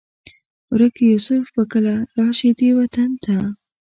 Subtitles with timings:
[0.71, 3.35] ورک یوسف به کله؟ راشي دې وطن ته